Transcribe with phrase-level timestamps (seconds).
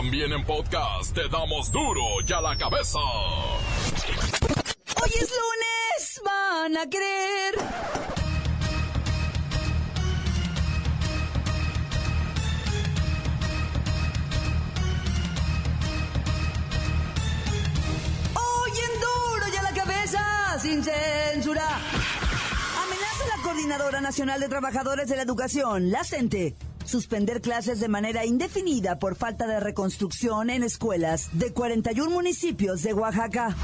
[0.00, 2.98] También en podcast te damos duro y a la cabeza.
[4.98, 7.54] Hoy es lunes, van a creer.
[18.34, 21.66] Hoy en duro y a la cabeza, sin censura.
[22.82, 26.56] Amenaza la Coordinadora Nacional de Trabajadores de la Educación, la CENTE,
[26.90, 32.92] suspender clases de manera indefinida por falta de reconstrucción en escuelas de 41 municipios de
[32.92, 33.56] Oaxaca.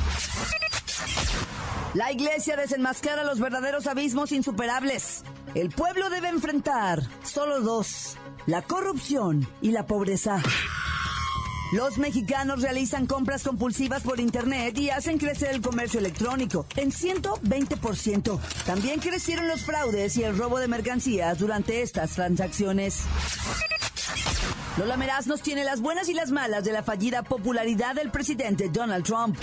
[1.94, 5.24] La iglesia desenmascara los verdaderos abismos insuperables.
[5.54, 10.42] El pueblo debe enfrentar solo dos, la corrupción y la pobreza.
[11.76, 18.40] Los mexicanos realizan compras compulsivas por Internet y hacen crecer el comercio electrónico en 120%.
[18.64, 23.02] También crecieron los fraudes y el robo de mercancías durante estas transacciones.
[24.78, 28.70] Lola Meraz nos tiene las buenas y las malas de la fallida popularidad del presidente
[28.70, 29.36] Donald Trump.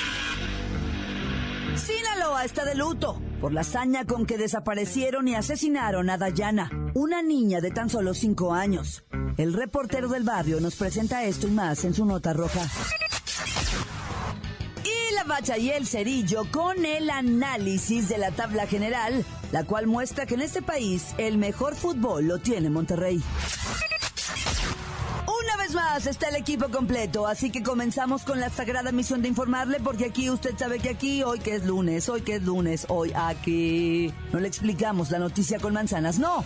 [1.75, 7.22] Sinaloa está de luto por la hazaña con que desaparecieron y asesinaron a Dayana, una
[7.22, 9.03] niña de tan solo cinco años.
[9.37, 12.61] El reportero del barrio nos presenta esto y más en su nota roja.
[14.83, 19.87] Y la bacha y el cerillo con el análisis de la tabla general, la cual
[19.87, 23.23] muestra que en este país el mejor fútbol lo tiene Monterrey.
[25.25, 29.29] Una vez más está el equipo completo, así que comenzamos con la sagrada misión de
[29.29, 32.85] informarle, porque aquí usted sabe que aquí, hoy que es lunes, hoy que es lunes,
[32.89, 34.13] hoy aquí.
[34.31, 36.45] No le explicamos la noticia con manzanas, no.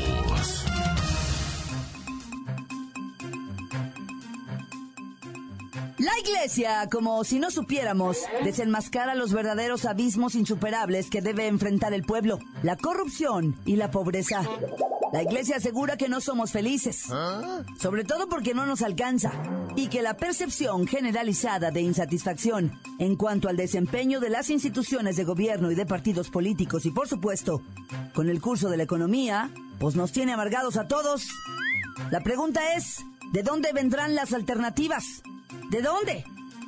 [6.01, 12.01] La iglesia, como si no supiéramos, desenmascara los verdaderos abismos insuperables que debe enfrentar el
[12.01, 14.41] pueblo, la corrupción y la pobreza.
[15.13, 17.05] La iglesia asegura que no somos felices,
[17.79, 19.31] sobre todo porque no nos alcanza,
[19.75, 25.23] y que la percepción generalizada de insatisfacción en cuanto al desempeño de las instituciones de
[25.23, 27.61] gobierno y de partidos políticos y por supuesto,
[28.15, 31.27] con el curso de la economía, pues nos tiene amargados a todos.
[32.09, 35.21] La pregunta es, ¿de dónde vendrán las alternativas?
[35.71, 36.25] ¿De dónde?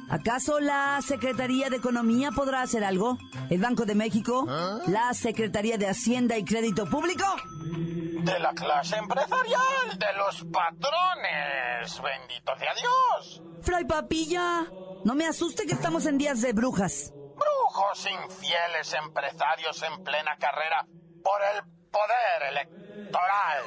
[0.10, 3.18] ¿Acaso la Secretaría de Economía podrá hacer algo?
[3.50, 4.46] ¿El Banco de México?
[4.88, 7.26] ¿La Secretaría de Hacienda y Crédito Público?
[7.60, 12.02] De la clase empresarial, de los patrones.
[12.02, 13.44] Bendito sea Dios.
[13.62, 14.68] Fray Papilla,
[15.04, 17.12] no me asuste que estamos en días de brujas.
[17.14, 20.88] Brujos infieles empresarios en plena carrera
[21.22, 23.64] por el poder electoral.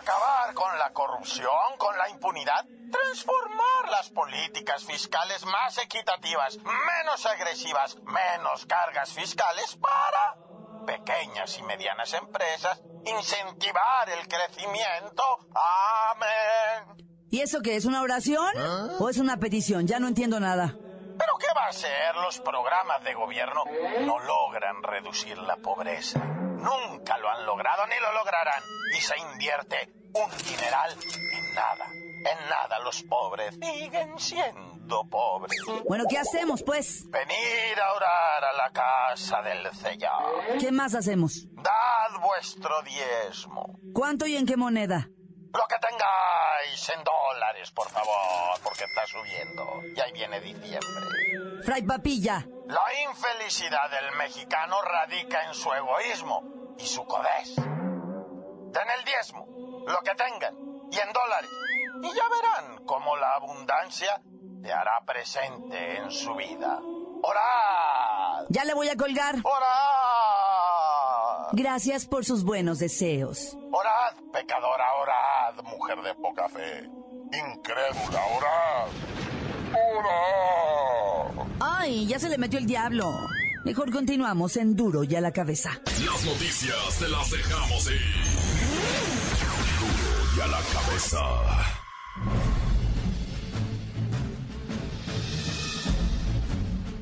[0.00, 7.96] Acabar con la corrupción, con la impunidad, transformar las políticas fiscales más equitativas, menos agresivas,
[8.04, 10.36] menos cargas fiscales para
[10.86, 15.22] pequeñas y medianas empresas, incentivar el crecimiento.
[16.12, 17.06] Amén.
[17.30, 18.52] ¿Y eso qué es una oración
[18.98, 19.86] o es una petición?
[19.86, 20.74] Ya no entiendo nada.
[21.18, 22.14] ¿Pero qué va a ser?
[22.16, 23.64] Los programas de gobierno
[24.00, 26.20] no logran reducir la pobreza.
[26.20, 28.62] Nunca lo han logrado ni lo lograrán.
[28.96, 31.86] Y se invierte un dineral en nada.
[32.24, 35.58] En nada los pobres siguen siendo pobres.
[35.88, 37.08] Bueno, ¿qué hacemos pues?
[37.10, 40.58] Venid a orar a la casa del Señor.
[40.58, 41.46] ¿Qué más hacemos?
[41.52, 43.78] Dad vuestro diezmo.
[43.94, 45.08] ¿Cuánto y en qué moneda?
[45.54, 49.64] Lo que tengáis en dólares, por favor, porque está subiendo.
[49.96, 51.62] Y ahí viene diciembre.
[51.64, 57.56] Fray Papilla, La infelicidad del mexicano radica en su egoísmo y su codés.
[57.56, 59.46] Den el diezmo,
[59.86, 60.54] lo que tengan,
[60.90, 61.50] y en dólares.
[62.02, 64.20] Y ya verán cómo la abundancia
[64.62, 66.80] te hará presente en su vida.
[67.22, 68.46] ¡Orad!
[68.48, 69.36] ya le voy a colgar.
[69.36, 69.58] ¡Orad!
[71.52, 73.56] Gracias por sus buenos deseos.
[73.72, 76.88] Orad, pecadora, orad, mujer de poca fe.
[77.32, 78.88] Incrédula, orad.
[79.98, 81.46] Orad.
[81.60, 83.12] Ay, ya se le metió el diablo.
[83.64, 85.70] Mejor continuamos en duro y a la cabeza.
[85.84, 88.00] Las noticias te las dejamos ir.
[89.80, 91.77] Duro y a la cabeza.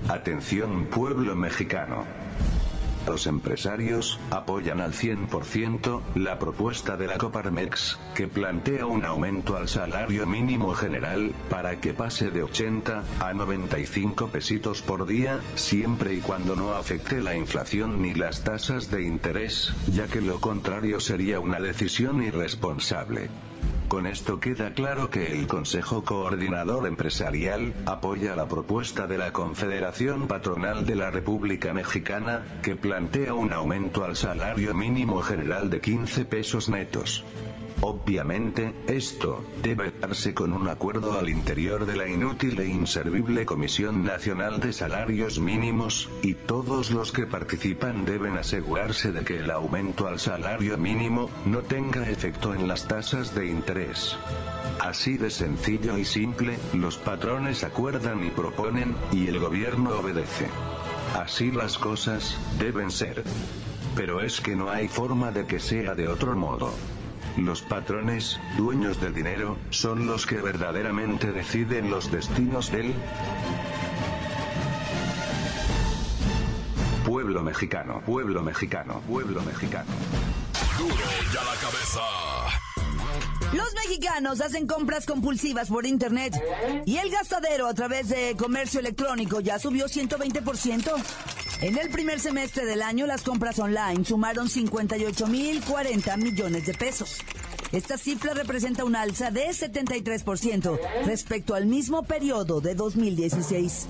[0.09, 2.05] Atención pueblo mexicano.
[3.09, 9.69] Los empresarios apoyan al 100% la propuesta de la Coparmex, que plantea un aumento al
[9.69, 16.21] salario mínimo general, para que pase de 80 a 95 pesitos por día, siempre y
[16.21, 21.41] cuando no afecte la inflación ni las tasas de interés, ya que lo contrario sería
[21.41, 23.29] una decisión irresponsable.
[23.89, 30.27] Con esto queda claro que el Consejo Coordinador Empresarial apoya la propuesta de la Confederación
[30.27, 36.25] Patronal de la República Mexicana, que plantea un aumento al salario mínimo general de 15
[36.25, 37.25] pesos netos.
[37.83, 44.03] Obviamente, esto debe darse con un acuerdo al interior de la inútil e inservible Comisión
[44.03, 50.09] Nacional de Salarios Mínimos, y todos los que participan deben asegurarse de que el aumento
[50.09, 54.17] al salario mínimo no tenga efecto en las tasas de interés.
[54.81, 60.49] Así de sencillo y simple, los patrones acuerdan y proponen, y el gobierno obedece.
[61.15, 63.23] Así las cosas, deben ser.
[63.95, 66.73] Pero es que no hay forma de que sea de otro modo.
[67.37, 72.95] Los patrones, dueños del dinero, son los que verdaderamente deciden los destinos del
[77.05, 79.91] pueblo mexicano, pueblo mexicano, pueblo mexicano.
[80.79, 80.95] Duro
[81.33, 82.01] ya la cabeza.
[83.53, 86.35] Los mexicanos hacen compras compulsivas por internet
[86.85, 91.36] y el gastadero a través de comercio electrónico ya subió 120%.
[91.63, 97.19] En el primer semestre del año, las compras online sumaron 58.040 millones de pesos.
[97.73, 103.89] Esta cifra representa un alza de 73% respecto al mismo periodo de 2016.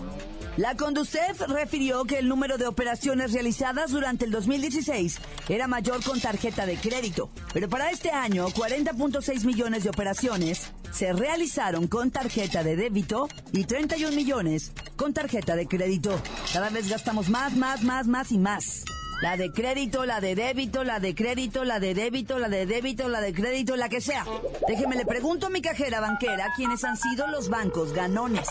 [0.57, 5.19] La Conducef refirió que el número de operaciones realizadas durante el 2016
[5.51, 11.13] era mayor con tarjeta de crédito, pero para este año 40.6 millones de operaciones se
[11.13, 16.19] realizaron con tarjeta de débito y 31 millones con tarjeta de crédito.
[16.55, 18.83] Cada vez gastamos más, más, más, más y más.
[19.21, 23.09] La de crédito, la de débito, la de crédito, la de débito, la de débito,
[23.09, 24.25] la de crédito, la que sea.
[24.67, 28.49] Déjeme le pregunto a mi cajera banquera quiénes han sido los bancos ganones.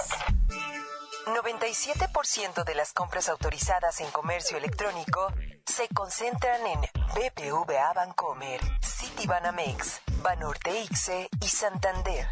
[1.26, 5.34] 97% de las compras autorizadas en comercio electrónico
[5.66, 6.80] se concentran en
[7.16, 12.28] BBVA Bancomer, Citibanamex, Banorte Ixe y Santander.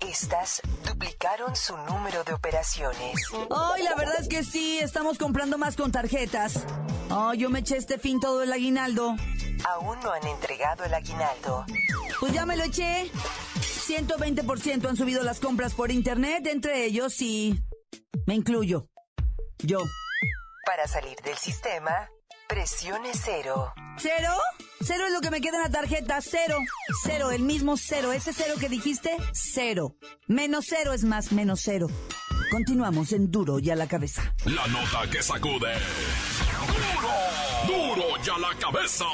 [0.00, 3.20] Estas duplicaron su número de operaciones.
[3.50, 6.64] Ay, la verdad es que sí, estamos comprando más con tarjetas.
[7.10, 9.14] Ay, yo me eché este fin todo el aguinaldo.
[9.68, 11.66] Aún no han entregado el aguinaldo.
[12.20, 13.10] Pues ya me lo eché.
[13.88, 17.62] 120% han subido las compras por internet, entre ellos sí.
[18.26, 18.88] Me incluyo.
[19.58, 19.78] Yo.
[20.64, 22.08] Para salir del sistema,
[22.48, 23.72] presione cero.
[23.98, 24.34] ¿Cero?
[24.80, 26.20] Cero es lo que me queda en la tarjeta.
[26.20, 26.56] Cero.
[27.04, 28.12] Cero, el mismo cero.
[28.12, 29.96] Ese cero que dijiste, cero.
[30.26, 31.88] Menos cero es más menos cero.
[32.50, 34.34] Continuamos en Duro y a la cabeza.
[34.44, 35.74] La nota que sacude.
[37.66, 39.04] Duro, duro ya la cabeza.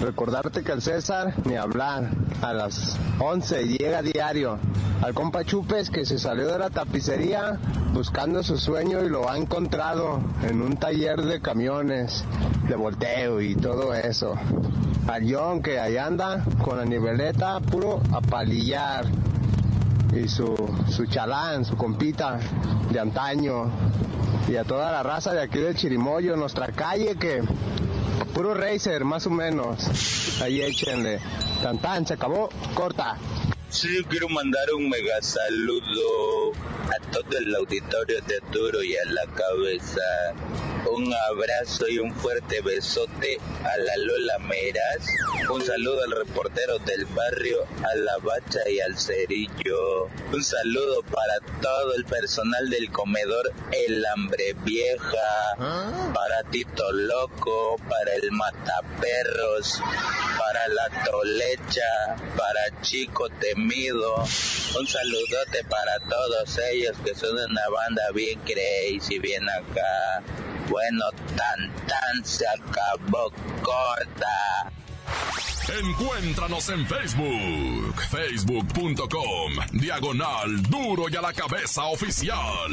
[0.00, 2.10] Recordarte que el César, ni hablar,
[2.42, 4.58] a las 11 llega diario.
[5.04, 7.58] Al compa Chupes que se salió de la tapicería
[7.92, 10.18] buscando su sueño y lo ha encontrado
[10.48, 12.24] en un taller de camiones,
[12.66, 14.34] de volteo y todo eso.
[15.06, 19.04] Al John que ahí anda con la niveleta puro a palillar
[20.16, 20.56] y su,
[20.88, 22.40] su chalán, su compita
[22.90, 23.70] de antaño
[24.48, 27.42] y a toda la raza de aquí del Chirimoyo, nuestra calle que
[28.32, 30.40] puro racer más o menos.
[30.40, 31.20] Ahí échenle.
[31.62, 33.18] Tan tan, se acabó, corta.
[33.74, 36.52] Sí, quiero mandar un mega saludo
[36.84, 40.00] a todo el auditorio de Duro y a la cabeza.
[40.88, 45.08] un abrazo y un fuerte besote a la Lola Meras.
[45.50, 50.04] Un saludo al reportero del barrio, a la Bacha y al Cerillo.
[50.32, 55.56] Un saludo para todo el personal del comedor El Hambre Vieja,
[56.14, 59.80] para Tito Loco, para el Mataperros,
[60.54, 64.14] para la Tolecha, para Chico Temido.
[64.78, 70.22] Un saludote para todos ellos que son una banda bien crazy, bien acá.
[70.68, 71.06] Bueno,
[71.36, 73.32] tan tan se acabó
[73.62, 74.70] corta.
[75.80, 82.70] Encuéntranos en Facebook, facebook.com, diagonal duro y a la cabeza oficial.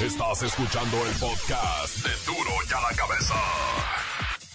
[0.00, 3.34] Estás escuchando el podcast de duro y a la cabeza.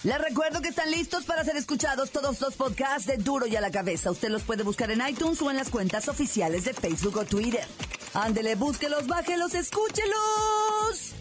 [0.02, 3.60] Les recuerdo que están listos para ser escuchados todos los podcasts de Duro y a
[3.60, 4.10] la cabeza.
[4.10, 7.66] Usted los puede buscar en iTunes o en las cuentas oficiales de Facebook o Twitter.
[8.14, 11.12] Ándele, búsquelos, bájelos, escúchelos.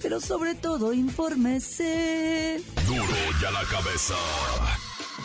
[0.00, 2.62] Pero sobre todo, infórmese.
[2.86, 3.04] Duro
[3.40, 4.14] y a la cabeza.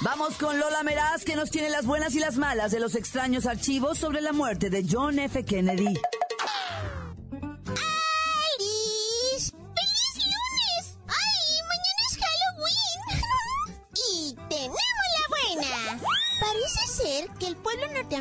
[0.01, 3.46] Vamos con Lola Meraz, que nos tiene las buenas y las malas de los extraños
[3.46, 5.46] archivos sobre la muerte de John F.
[5.46, 5.93] Kennedy.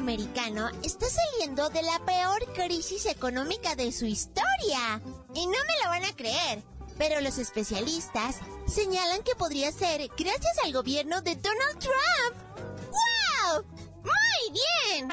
[0.09, 5.03] Está saliendo de la peor crisis económica de su historia.
[5.35, 6.63] Y no me lo van a creer.
[6.97, 8.37] Pero los especialistas
[8.67, 12.91] señalan que podría ser gracias al gobierno de Donald Trump.
[12.91, 13.65] ¡Wow!
[14.03, 14.61] ¡Muy
[14.95, 15.09] bien!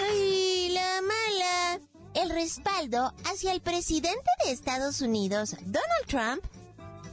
[0.00, 1.80] ¡Ay, la mala!
[2.14, 6.44] El respaldo hacia el presidente de Estados Unidos, Donald Trump,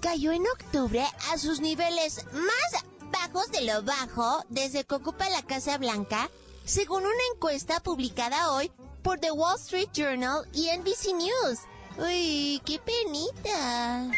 [0.02, 5.42] cayó en octubre a sus niveles más bajos de lo bajo desde que ocupa la
[5.44, 6.30] Casa Blanca,
[6.66, 8.72] según una encuesta publicada hoy
[9.04, 11.60] por The Wall Street Journal y NBC News.
[11.98, 14.10] ¡Uy, qué penita!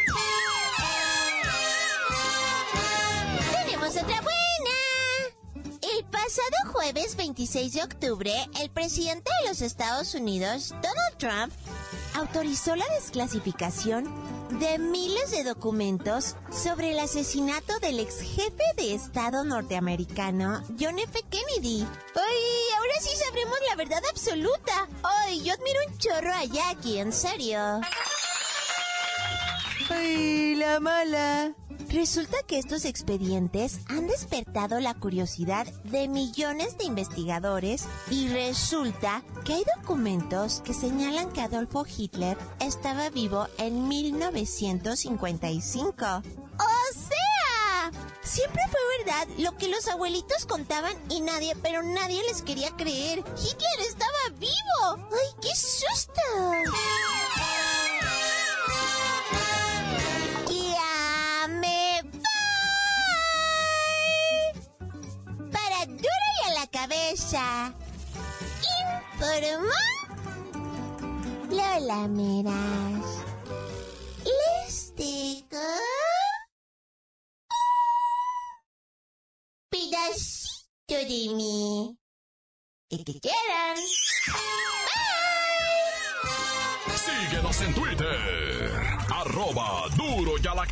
[3.52, 4.44] ¡Tenemos otra buena!
[5.82, 11.54] El pasado jueves 26 de octubre, el presidente de los Estados Unidos, Donald Trump,
[12.16, 14.06] autorizó la desclasificación
[14.60, 21.24] de miles de documentos sobre el asesinato del ex jefe de Estado norteamericano, John F.
[21.30, 21.88] Kennedy.
[22.16, 24.88] ¡Ay, ahora sí sabremos la verdad absoluta!
[25.04, 27.82] ¡Ay, yo admiro un chorro a Jackie, en serio!
[29.90, 31.54] ¡Ay, la mala!
[31.94, 39.54] Resulta que estos expedientes han despertado la curiosidad de millones de investigadores y resulta que
[39.54, 46.04] hay documentos que señalan que Adolfo Hitler estaba vivo en 1955.
[46.04, 46.24] ¡O
[46.98, 47.92] sea!
[48.24, 53.20] Siempre fue verdad lo que los abuelitos contaban y nadie, pero nadie les quería creer.
[53.20, 54.98] Hitler estaba vivo.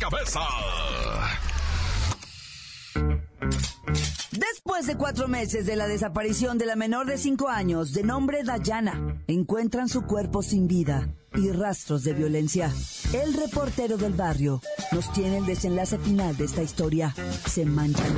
[0.02, 0.40] Cabeza.
[4.32, 8.42] Después de cuatro meses de la desaparición de la menor de cinco años, de nombre
[8.42, 12.72] Dayana, encuentran su cuerpo sin vida y rastros de violencia.
[13.12, 17.14] El reportero del barrio nos tiene el desenlace final de esta historia.
[17.46, 18.12] Se manchan.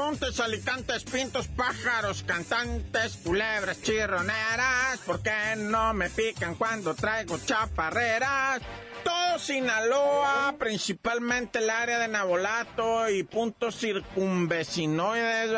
[0.00, 4.98] Montes, alicantes, pintos, pájaros, cantantes, culebras, chirroneras.
[5.04, 8.62] ¿Por qué no me pican cuando traigo chaparreras?
[9.04, 15.50] Todo Sinaloa, principalmente el área de Nabolato y puntos circunvecinoides.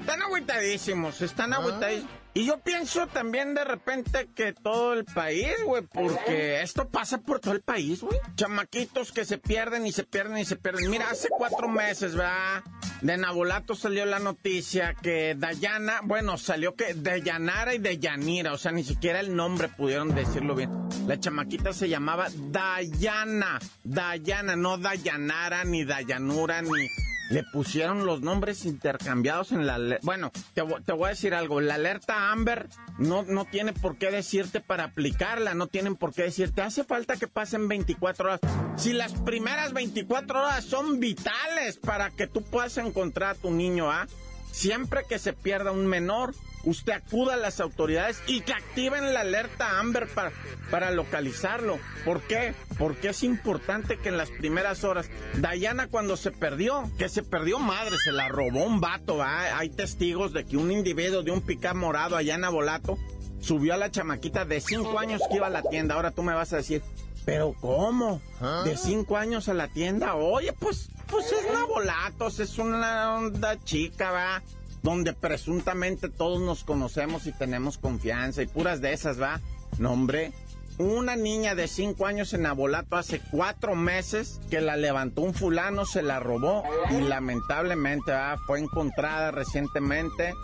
[0.00, 2.24] Están agüitadísimos, están agüitadísimos.
[2.36, 7.38] Y yo pienso también de repente que todo el país, güey, porque esto pasa por
[7.38, 8.18] todo el país, güey.
[8.34, 10.90] Chamaquitos que se pierden y se pierden y se pierden.
[10.90, 12.64] Mira, hace cuatro meses, ¿verdad?
[13.02, 18.72] De Nabolato salió la noticia que Dayana, bueno, salió que Dayanara y Dayanira, o sea,
[18.72, 20.70] ni siquiera el nombre pudieron decirlo bien.
[21.06, 26.88] La chamaquita se llamaba Dayana, Dayana, no Dayanara, ni Dayanura, ni...
[27.30, 29.98] Le pusieron los nombres intercambiados en la...
[30.02, 31.60] Bueno, te, te voy a decir algo.
[31.60, 35.54] La alerta Amber no, no tiene por qué decirte para aplicarla.
[35.54, 36.62] No tienen por qué decirte.
[36.62, 38.40] Hace falta que pasen 24 horas.
[38.76, 43.90] Si las primeras 24 horas son vitales para que tú puedas encontrar a tu niño,
[43.90, 44.06] ¿ah?
[44.52, 49.20] Siempre que se pierda un menor, usted acuda a las autoridades y que activen la
[49.20, 50.32] alerta Amber para,
[50.70, 51.78] para localizarlo.
[52.04, 52.54] ¿Por qué?
[52.78, 57.58] Porque es importante que en las primeras horas, Dayana cuando se perdió, que se perdió
[57.58, 59.58] madre, se la robó un vato, ¿va?
[59.58, 62.98] hay testigos de que un individuo de un pica morado allá en Abolato
[63.40, 65.94] subió a la chamaquita de 5 años que iba a la tienda.
[65.94, 66.82] Ahora tú me vas a decir,
[67.24, 68.20] pero ¿cómo?
[68.64, 70.14] ¿De 5 años a la tienda?
[70.14, 74.42] Oye, pues, pues es Nabolatos, es una onda chica, va
[74.84, 79.40] donde presuntamente todos nos conocemos y tenemos confianza y puras de esas, va.
[79.78, 80.32] No, hombre,
[80.76, 85.86] una niña de cinco años en Abolato hace cuatro meses que la levantó un fulano,
[85.86, 88.36] se la robó y lamentablemente ¿va?
[88.46, 90.34] fue encontrada recientemente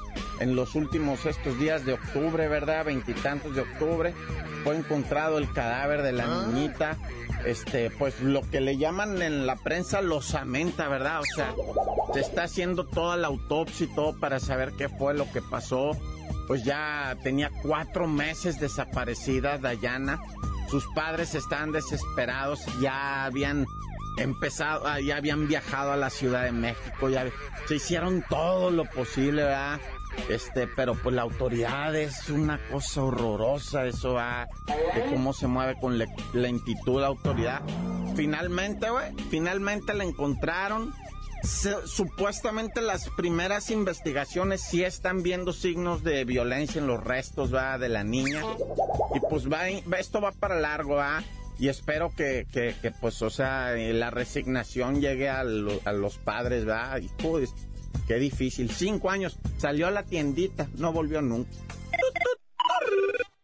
[0.41, 2.87] en los últimos estos días de octubre, ¿verdad?
[2.87, 4.15] Veintitantos de octubre.
[4.65, 6.47] Fue encontrado el cadáver de la Ah.
[6.47, 6.97] niñita.
[7.47, 11.21] Este, pues lo que le llaman en la prensa losamenta, ¿verdad?
[11.21, 11.55] O sea,
[12.13, 15.93] se está haciendo toda la autopsia y todo para saber qué fue lo que pasó.
[16.47, 20.21] Pues ya tenía cuatro meses desaparecida Dayana.
[20.69, 23.67] Sus padres estaban desesperados, ya habían
[24.19, 27.27] empezado, ah, ya habían viajado a la Ciudad de México, ya
[27.67, 29.81] se hicieron todo lo posible, ¿verdad?
[30.29, 34.47] Este, pero pues la autoridad es una cosa horrorosa, eso va,
[34.95, 37.63] de cómo se mueve con le- lentitud la autoridad.
[38.17, 40.93] Finalmente, güey, finalmente la encontraron.
[41.43, 47.89] Supuestamente las primeras investigaciones sí están viendo signos de violencia en los restos, va, de
[47.89, 48.43] la niña.
[49.15, 51.23] Y pues va, esto va para largo, va.
[51.59, 55.93] Y espero que, que, que, pues, o sea, eh, la resignación llegue a, lo- a
[55.93, 56.99] los padres, va.
[56.99, 57.51] Y pues,
[58.07, 58.71] qué difícil.
[58.71, 61.51] Cinco años, salió a la tiendita, no volvió nunca.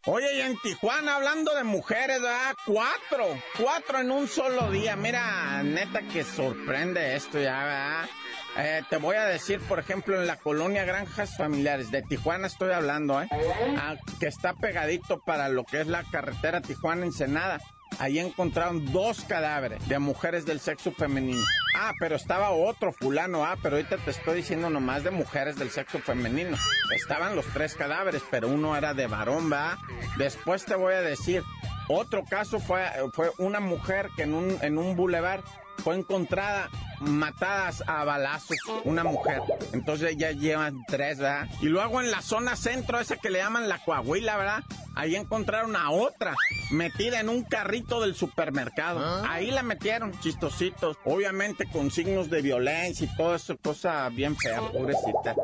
[0.08, 2.54] Oye, y en Tijuana, hablando de mujeres, ¿verdad?
[2.64, 3.26] Cuatro,
[3.60, 4.94] cuatro en un solo día.
[4.94, 8.08] Mira, neta que sorprende esto ya, ¿verdad?
[8.56, 12.70] Eh, te voy a decir, por ejemplo, en la colonia Granjas Familiares de Tijuana estoy
[12.70, 13.28] hablando, ¿eh?
[13.76, 17.58] Ah, que está pegadito para lo que es la carretera Tijuana-Ensenada.
[17.98, 21.42] Ahí encontraron dos cadáveres de mujeres del sexo femenino.
[21.74, 25.70] Ah, pero estaba otro fulano, ah, pero ahorita te estoy diciendo nomás de mujeres del
[25.70, 26.56] sexo femenino.
[26.94, 29.78] Estaban los tres cadáveres, pero uno era de varón, va.
[30.18, 31.42] Después te voy a decir,
[31.88, 35.42] otro caso fue, fue una mujer que en un, en un bulevar
[35.82, 36.68] fue encontrada
[37.00, 39.40] matadas a balazos, una mujer.
[39.72, 41.48] Entonces ya llevan tres, ¿verdad?
[41.60, 44.64] Y luego en la zona centro, esa que le llaman la Coahuila, ¿verdad?
[44.96, 46.34] Ahí encontraron a otra
[46.70, 49.24] metida en un carrito del supermercado.
[49.28, 50.96] Ahí la metieron, chistositos.
[51.04, 55.34] Obviamente con signos de violencia y todo eso, cosa bien fea, pobrecita.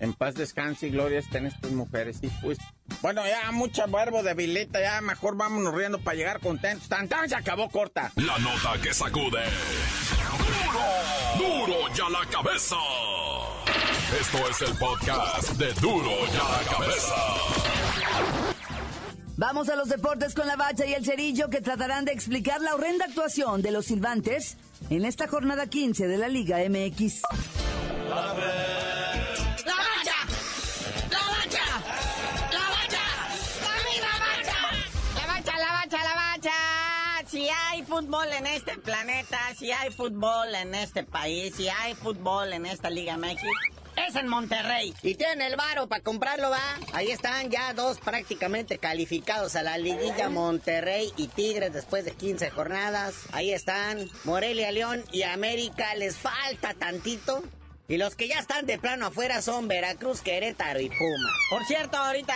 [0.00, 2.20] En paz descanse y gloria estén estas mujeres.
[2.22, 2.56] Y pues,
[3.02, 6.88] bueno, ya mucha verbo debilita, ya mejor vámonos riendo para llegar contentos.
[6.88, 8.10] Tan, tan, se acabó corta.
[8.16, 9.42] La nota que sacude.
[11.36, 11.66] ¡Duro!
[11.66, 12.76] ¡Duro ya la cabeza!
[14.18, 17.81] Esto es el podcast de Duro ya la cabeza.
[19.42, 22.76] Vamos a los deportes con la bacha y el cerillo que tratarán de explicar la
[22.76, 24.56] horrenda actuación de los silbantes
[24.88, 27.22] en esta jornada 15 de la Liga MX.
[28.08, 28.52] ¡La bacha!
[31.10, 31.64] ¡La bacha!
[32.52, 33.02] ¡La bacha!
[33.66, 34.54] ¡A mí la bacha!
[35.16, 36.52] La bacha, la bacha, la bacha.
[37.26, 42.52] Si hay fútbol en este planeta, si hay fútbol en este país, si hay fútbol
[42.52, 43.42] en esta Liga MX,
[44.08, 44.94] es en Monterrey.
[45.02, 46.78] Y tienen el varo para comprarlo, va.
[46.92, 52.50] Ahí están ya dos prácticamente calificados a la liguilla Monterrey y Tigres después de 15
[52.50, 53.14] jornadas.
[53.32, 55.94] Ahí están Morelia, León y América.
[55.94, 57.42] Les falta tantito.
[57.88, 61.30] Y los que ya están de plano afuera son Veracruz, Querétaro y Puma.
[61.50, 62.34] Por cierto, ahorita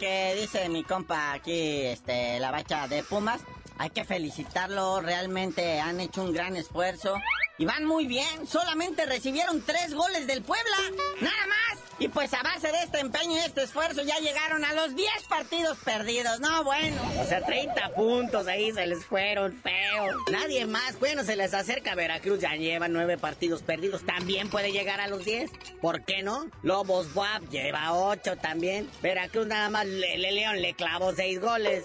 [0.00, 3.40] que dice mi compa aquí, este, la bacha de Pumas,
[3.78, 7.14] hay que felicitarlo, realmente han hecho un gran esfuerzo.
[7.58, 10.76] Y van muy bien, solamente recibieron tres goles del Puebla,
[11.20, 11.75] nada más.
[11.98, 15.08] Y pues a base de este empeño y este esfuerzo ya llegaron a los 10
[15.30, 17.00] partidos perdidos, no bueno.
[17.20, 20.14] O sea, 30 puntos ahí se les fueron feos.
[20.30, 20.98] Nadie más.
[21.00, 22.40] Bueno, se les acerca Veracruz.
[22.40, 24.04] Ya lleva nueve partidos perdidos.
[24.04, 25.50] También puede llegar a los 10.
[25.80, 26.46] ¿Por qué no?
[26.62, 28.90] Lobos Buap lleva 8 también.
[29.00, 29.86] Veracruz nada más.
[29.86, 31.82] Le, le- León le clavó 6 goles.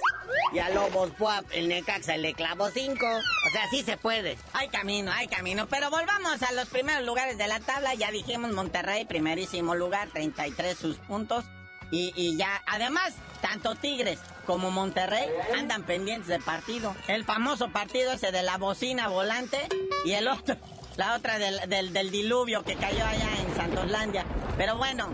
[0.53, 3.05] Y a Lobos Buap el Necaxa le clavó 5.
[3.05, 4.37] O sea, sí se puede.
[4.53, 5.67] Hay camino, hay camino.
[5.67, 7.93] Pero volvamos a los primeros lugares de la tabla.
[7.93, 11.45] Ya dijimos Monterrey, primerísimo lugar, 33 sus puntos.
[11.91, 16.95] Y, y ya, además, tanto Tigres como Monterrey andan pendientes de partido.
[17.07, 19.57] El famoso partido ese de la bocina volante
[20.05, 20.55] y el otro,
[20.97, 24.25] la otra del, del, diluvio que cayó allá en Santoslandia.
[24.57, 25.09] Pero bueno,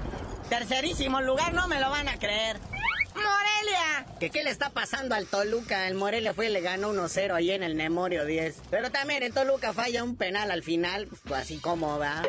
[0.50, 2.60] tercerísimo lugar, no me lo van a creer.
[3.15, 4.06] ¡Morelia!
[4.19, 5.88] ¿Que qué le está pasando al Toluca?
[5.88, 8.62] El Morelia fue y le ganó 1-0 ahí en el Memorio 10.
[8.69, 12.23] Pero también en Toluca falla un penal al final, pues, así como va.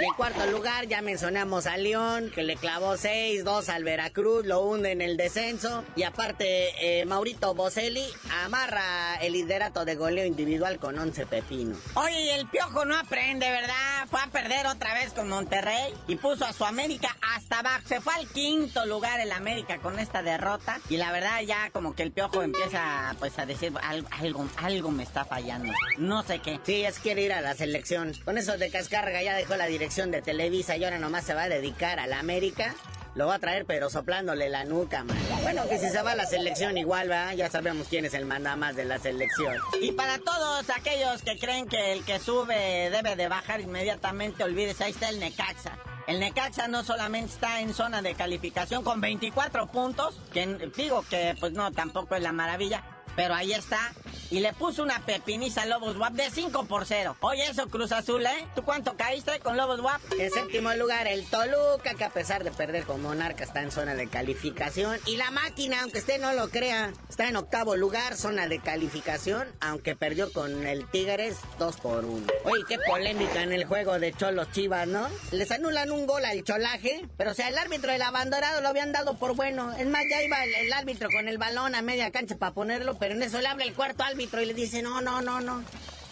[0.00, 4.60] Y en cuarto lugar ya mencionamos a León, que le clavó 6-2 al Veracruz, lo
[4.60, 5.84] hunde en el descenso.
[5.96, 8.06] Y aparte, eh, Maurito Boselli
[8.44, 11.78] amarra el liderato de goleo individual con 11 pepinos.
[11.94, 14.06] Oye, el piojo no aprende, ¿verdad?
[14.08, 17.88] Fue a perder otra vez con Monterrey y puso a su América hasta abajo.
[17.88, 20.80] Se fue al quinto lugar el América con esta derrota.
[20.88, 24.90] Y la verdad, ya como que el piojo empieza pues a decir algo, algo, algo
[24.92, 25.72] me está fallando.
[25.96, 26.60] No sé qué.
[26.62, 28.12] Sí, es quiere ir a la selección.
[28.24, 31.44] Con eso de Cascarga ya dejó la dirección de Televisa y ahora nomás se va
[31.44, 32.74] a dedicar a la América.
[33.14, 35.16] Lo va a traer, pero soplándole la nuca, man.
[35.42, 37.32] Bueno, que si se va a la selección igual, va.
[37.32, 39.56] Ya sabemos quién es el mandamás de la selección.
[39.80, 44.84] Y para todos aquellos que creen que el que sube debe de bajar inmediatamente, olvídese,
[44.84, 45.78] ahí está el Necaxa.
[46.06, 51.34] El Necaxa no solamente está en zona de calificación con 24 puntos, que digo que
[51.40, 52.84] pues no, tampoco es la maravilla,
[53.18, 53.92] pero ahí está.
[54.30, 57.16] Y le puso una pepiniza a Lobos WAP de 5 por 0.
[57.20, 58.46] Oye, eso Cruz Azul, ¿eh?
[58.54, 60.00] ¿Tú cuánto caíste con Lobos WAP?
[60.18, 63.94] En séptimo lugar, el Toluca, que a pesar de perder con Monarca está en zona
[63.94, 64.98] de calificación.
[65.06, 69.48] Y la máquina, aunque usted no lo crea, está en octavo lugar, zona de calificación,
[69.60, 72.26] aunque perdió con el Tigres 2 por 1.
[72.44, 75.08] Oye, qué polémica en el juego de Cholos Chivas, ¿no?
[75.32, 78.92] Les anulan un gol al cholaje, pero o sea, el árbitro del abandonado lo habían
[78.92, 79.72] dado por bueno.
[79.72, 83.07] Es más, ya iba el, árbitro con el balón a media cancha para ponerlo, pero
[83.14, 85.62] en eso le habla el cuarto árbitro y le dice, no, no, no, no.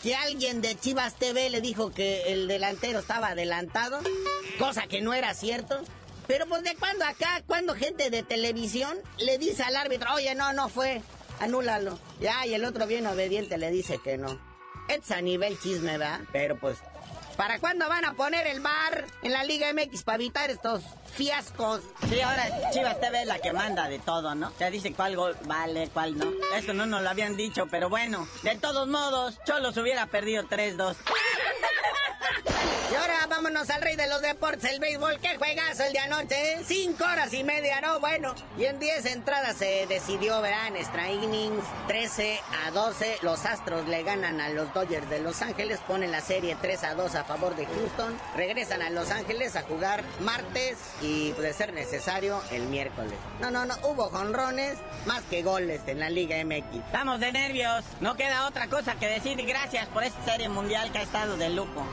[0.03, 4.01] Que alguien de Chivas TV le dijo que el delantero estaba adelantado,
[4.59, 5.83] cosa que no era cierto.
[6.27, 10.53] Pero pues de cuando acá, cuando gente de televisión le dice al árbitro, oye, no,
[10.53, 11.03] no fue,
[11.41, 11.99] anúlalo.
[12.21, 14.39] Ya, y el otro bien obediente le dice que no.
[14.89, 16.21] Es a nivel chisme, ¿verdad?
[16.33, 16.79] Pero pues,
[17.37, 20.83] ¿para cuándo van a poner el bar en la Liga MX para evitar estos
[21.15, 21.83] fiascos?
[22.09, 24.53] Sí, ahora Chivas TV es la que manda de todo, ¿no?
[24.59, 26.27] Ya dice cuál gol vale, cuál no.
[26.57, 30.97] Eso no nos lo habían dicho, pero bueno, de todos modos, Cholos hubiera perdido 3-2.
[33.37, 35.21] Vámonos al rey de los deportes, el béisbol.
[35.21, 36.55] ¡Qué juegazo el de anoche!
[36.55, 36.63] ¿eh?
[36.65, 38.01] Cinco horas y media, ¿no?
[38.01, 43.19] Bueno, y en diez entradas se decidió, verán, extra innings, 13 a 12.
[43.21, 46.95] Los Astros le ganan a los Dodgers de Los Ángeles, ponen la serie 3 a
[46.95, 48.19] 2 a favor de Houston.
[48.35, 53.19] Regresan a Los Ángeles a jugar martes y, de ser necesario, el miércoles.
[53.41, 56.87] No, no, no, hubo jonrones más que goles en la Liga MX.
[56.87, 57.85] Estamos de nervios.
[58.01, 61.51] No queda otra cosa que decir gracias por esta serie mundial que ha estado de
[61.51, 61.87] lujo.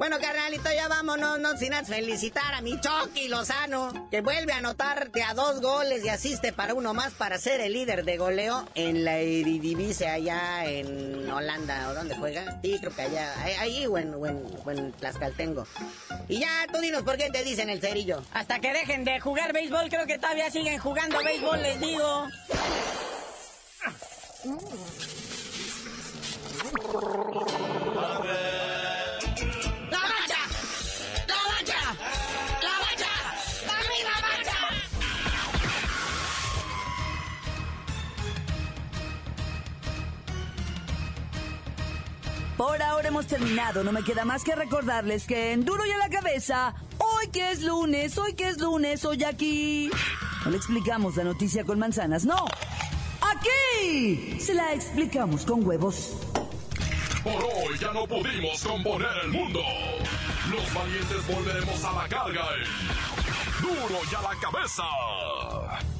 [0.00, 4.56] Bueno, carnalito, ya vámonos, no sin antes felicitar a mi Chucky Lozano, que vuelve a
[4.56, 8.16] anotar de a dos goles y asiste para uno más para ser el líder de
[8.16, 12.58] goleo en la Eredivisie allá en Holanda, ¿o dónde juega?
[12.62, 15.66] Sí, creo que allá, ahí o en, o en, o en Tlaxcaltengo.
[16.28, 18.22] Y ya, tú dinos por qué te dicen el cerillo.
[18.32, 22.26] Hasta que dejen de jugar béisbol, creo que todavía siguen jugando béisbol, les digo.
[42.60, 43.82] Por ahora hemos terminado.
[43.82, 47.52] No me queda más que recordarles que en Duro y a la cabeza, hoy que
[47.52, 49.90] es lunes, hoy que es lunes, hoy aquí.
[50.44, 52.44] No le explicamos la noticia con manzanas, no.
[53.22, 56.18] Aquí se la explicamos con huevos.
[57.24, 59.60] Por hoy ya no pudimos componer el mundo.
[60.50, 65.99] Los valientes volveremos a la carga en Duro y a la cabeza.